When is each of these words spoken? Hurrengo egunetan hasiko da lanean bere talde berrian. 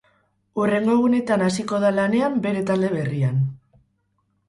Hurrengo 0.61 0.95
egunetan 0.99 1.45
hasiko 1.49 1.83
da 1.85 1.93
lanean 1.99 2.43
bere 2.49 2.67
talde 2.73 2.93
berrian. 2.99 3.43